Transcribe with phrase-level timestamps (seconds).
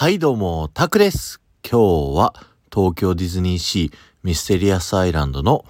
[0.00, 1.40] はいどうも、タクです。
[1.68, 2.32] 今日は
[2.72, 5.64] 東京ディズニーシーミステリアスアイランドの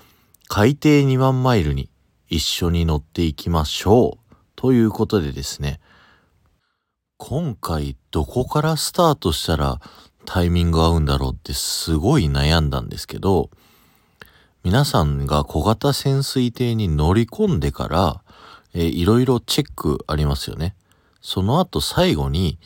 [0.48, 1.88] 海底2万マイルに
[2.28, 4.34] 一緒に乗っていきましょう。
[4.54, 5.80] ということでですね、
[7.16, 9.80] 今回どこからスタートしたら
[10.26, 13.48] タイミング合うんだろうってすごい悩んだんですけど、
[14.62, 18.22] 皆さんが小型潜水艇に乗り込んでから、
[18.74, 20.76] えーいろいろチェックありますよね。
[21.22, 22.58] その後最後に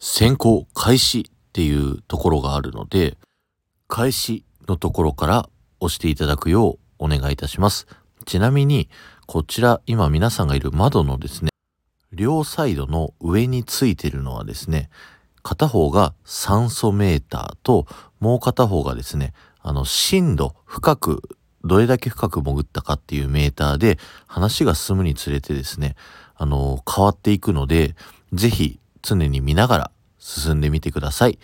[0.00, 3.18] 先行開始っていうところがあるので、
[3.86, 7.86] 開始のところから押していただくようお願いいたします。
[8.24, 8.88] ちなみに、
[9.26, 11.50] こちら今皆さんがいる窓のですね、
[12.12, 14.88] 両サイドの上についてるのはですね、
[15.42, 17.86] 片方が酸素メーターと、
[18.20, 21.22] もう片方がですね、あの、深度、深く、
[21.62, 25.94] どれだけ深く潜ったかっていうメーターで、話が進むにつれてですね、
[26.36, 27.94] あの、変わっていくので、
[28.32, 31.38] ぜひ常に見ながら進んでみてください。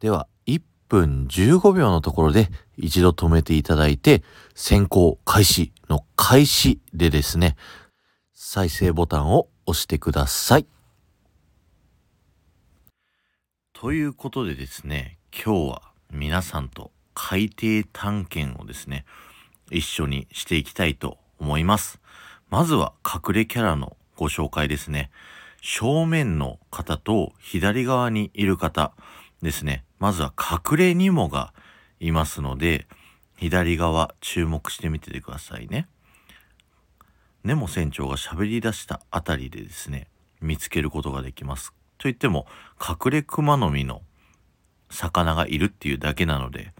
[0.00, 4.22] では、1分15秒のところで一度止めていただいて、
[4.54, 7.56] 先行開始の開始でですね、
[8.32, 10.66] 再生ボタンを押してください。
[13.72, 19.04] ということでですね、今日は皆さんと海底探検をですね、
[19.70, 22.00] 一緒にしていきたいと思います。
[22.48, 25.10] まずは隠れキャラのご紹介ですね。
[25.60, 28.92] 正面の方と左側にいる方
[29.42, 29.84] ですね。
[29.98, 31.52] まずは隠れニモが
[32.00, 32.86] いますので、
[33.36, 35.88] 左側注目してみててくださいね。
[37.44, 40.08] ネモ船長が喋り出したあたりでですね、
[40.40, 41.72] 見つけることができます。
[41.98, 42.46] といっても、
[42.80, 44.02] 隠れクマノミの
[44.90, 46.72] 魚がいるっていうだけなので、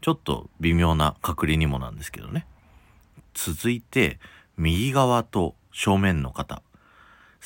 [0.00, 2.46] ちょっと微妙な隠れニモなんですけどね。
[3.34, 4.18] 続いて、
[4.56, 6.62] 右側と正面の方。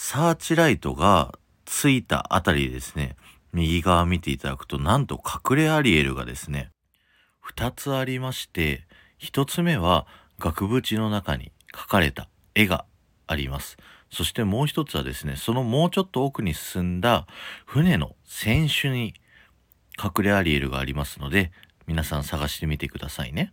[0.00, 3.16] サーチライトがついたあたりですね、
[3.52, 6.70] 右側見ていただくと、なんと隠れアリエルがですね、
[7.41, 8.86] 二つありまして、
[9.19, 10.06] 一つ目は
[10.38, 12.84] 額縁の中に描かれた絵が
[13.26, 13.76] あります。
[14.09, 17.26] そしてもう一つはですね、そのもうちょっと奥に進んだ
[17.66, 19.15] 船の船首に
[20.00, 21.50] 隠れアリエルがありますので、
[21.88, 23.53] 皆さん探してみてくださいね。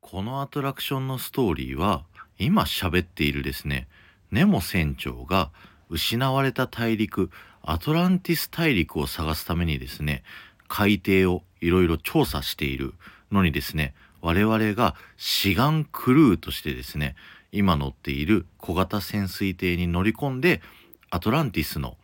[0.00, 2.04] このアトラクションのストーリーは、
[2.38, 3.88] 今喋っているですね、
[4.34, 5.52] ネモ船長が
[5.88, 7.30] 失われた大陸、
[7.62, 10.24] アトランティス大陸を探すためにですね、
[10.66, 12.94] 海底をいろいろ調査している
[13.30, 17.14] のにですね、我々が志願クルーとしてですね、
[17.52, 20.60] 今乗っている小型潜水艇に乗り込んで、
[21.10, 21.96] アトランティスの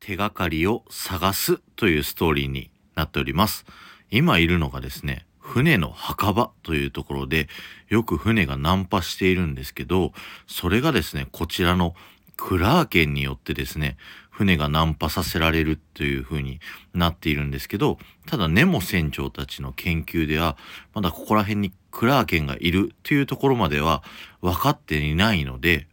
[0.00, 3.66] 手がかりを探すというストーリーになっております。
[4.10, 7.48] 今いるのがですね、船の墓場というところで、
[7.88, 10.12] よく船が難破しているんですけど、
[10.46, 11.96] それがですね、こちらの
[12.36, 13.96] クラーケンによってですね、
[14.30, 16.60] 船が難破させられるという風に
[16.94, 20.56] なっているんですけど、ただネモ船長たちの研究では、
[20.94, 24.04] まだここら辺にクラーケンがいるというところまでは
[24.40, 25.88] 分かっていないので、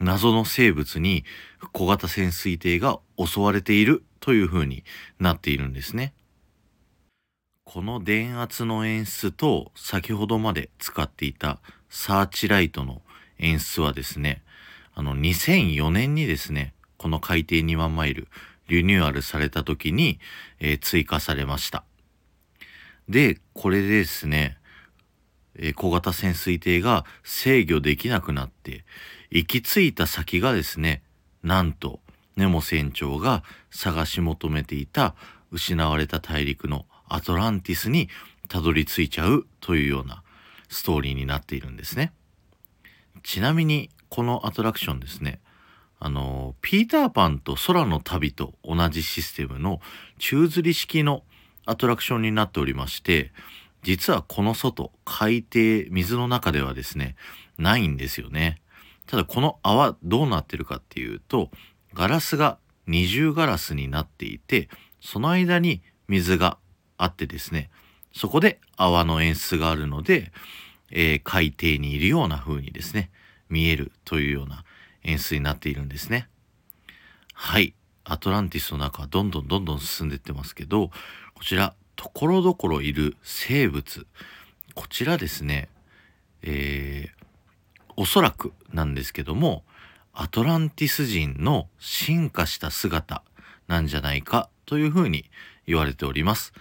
[0.00, 1.24] 謎の生物に
[1.72, 4.82] 小型潜水艇が襲われているという風に
[5.20, 6.12] なっているんですね。
[7.66, 11.58] この電圧の演出と先ほどまで使っていた
[11.90, 13.02] サーチライトの
[13.40, 14.42] 演出はですね、
[14.94, 18.28] あの2004年にですね、この海底2万マイル
[18.68, 20.20] リニューアルされた時に、
[20.60, 21.82] えー追加されました。
[23.08, 24.58] で、これでですね、
[25.56, 28.84] えー小型潜水艇が制御できなくなって、
[29.30, 31.02] 行き着いた先がですね、
[31.42, 31.98] なんと、
[32.36, 35.16] ネモ船長が探し求めていた
[35.50, 38.08] 失われた大陸のアトランティスに
[38.48, 40.22] たどり着いちゃうというような
[40.68, 42.12] ストーリーになっているんですね。
[43.22, 45.40] ちなみに、このアトラクションですね、
[45.98, 49.80] あの、ピーターパンと空の旅と同じシステムの
[50.18, 51.24] 宙吊り式の
[51.64, 53.32] アトラクションになっておりまして、
[53.82, 57.16] 実はこの外、海底、水の中ではですね、
[57.58, 58.60] ないんですよね。
[59.06, 61.50] ただこの泡どうなってるかっていうと、
[61.94, 64.68] ガラスが二重ガラスになっていて、
[65.00, 66.58] その間に水が
[66.98, 67.70] あってですね、
[68.12, 70.32] そこで泡の演出があるので、
[70.90, 73.10] えー海底にいるような風にですね、
[73.48, 74.64] 見えるというような
[75.04, 76.28] 演出になっているんですね。
[77.32, 77.74] はい。
[78.04, 80.90] アトランティスの中どんどんどんどん進んでってますけど、
[81.34, 84.06] こちら、ところどころいる生物。
[84.74, 85.68] こちらですね、
[86.42, 87.16] えー
[87.98, 89.64] おそらくなんですけども、
[90.12, 93.22] アトランティス人の進化した姿
[93.68, 95.24] なんじゃないかというふうに
[95.66, 96.52] 言われております。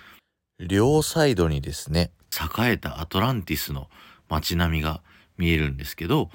[0.60, 3.90] 両サイドにですね、栄えたアトランティスの
[4.30, 5.02] 街並みが
[5.38, 6.30] 見えるんですけど、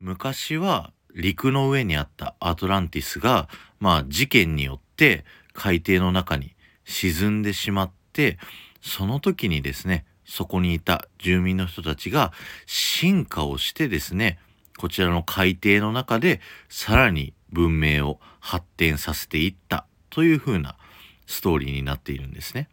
[0.00, 3.48] 昔は陸の上にあったアトランティスが、
[3.80, 5.24] まあ事件によって
[5.54, 8.38] 海底の中に沈んでしまって
[8.82, 12.32] その時にですねそこにいた住民の人たちが
[12.66, 14.38] 進化をしてですね
[14.78, 20.76] こちらの海底の中でさらに文明を発展させていったという風な
[21.26, 22.68] ストーリーになっているんですね。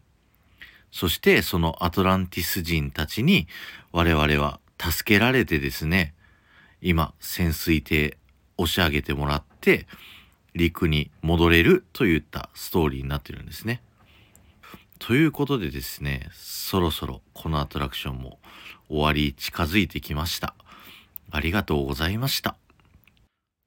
[0.91, 3.47] そしてそのアトランティス人たちに
[3.91, 6.13] 我々は助けられてですね、
[6.81, 8.17] 今潜水艇
[8.57, 9.87] 押し上げてもらって
[10.53, 13.81] 陸に戻れるといったストーリーになってるんですね。
[14.99, 18.39] ということでですね、そろそろこのアトラクションも
[18.87, 20.53] 終わり近づいてきました。
[21.31, 22.55] ありがとうございました。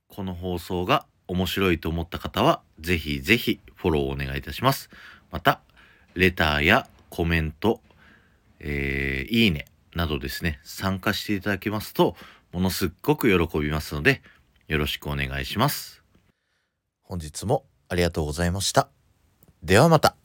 [0.09, 4.91] この放送が面白いと思った方は、ぜひぜひフォローをお願いいたします。
[5.33, 5.61] また、
[6.15, 7.81] レターやコメント、
[8.59, 12.17] えー、いいねなどですね、参加していただけますと、
[12.51, 14.21] ものすっごく喜びますので、
[14.67, 16.03] よろしくお願いします。
[17.03, 18.89] 本日もありがとうございました。
[19.63, 20.24] ではまた。